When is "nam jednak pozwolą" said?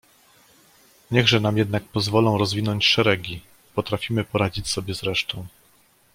1.39-2.37